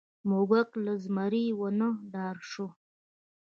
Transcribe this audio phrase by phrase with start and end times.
[0.29, 2.67] موږک له زمري ونه ډار شو.